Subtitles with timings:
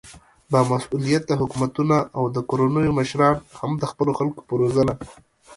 [0.51, 4.93] با مسؤليته حکومتونه او د کورنيو مشران هم د خپلو خلکو په روزنه